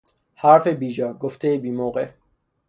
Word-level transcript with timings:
حرف 0.35 0.67
بیجا، 0.67 1.13
گفتهی 1.13 1.57
بیموقع 1.57 2.09